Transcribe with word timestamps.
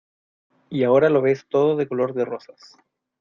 y 0.71 0.83
ahora 0.83 1.11
lo 1.11 1.21
ves 1.21 1.45
todo 1.47 1.75
de 1.75 1.87
color 1.87 2.15
de 2.15 2.25
rosas. 2.25 2.75